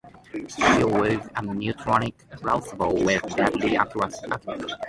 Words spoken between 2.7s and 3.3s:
with